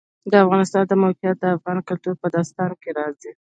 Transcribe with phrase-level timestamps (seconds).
[0.31, 3.31] د افغانستان د موقعیت د افغان کلتور په داستانونو کې راځي.